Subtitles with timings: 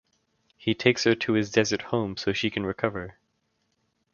[0.57, 3.19] He takes her to his desert home so she can recover.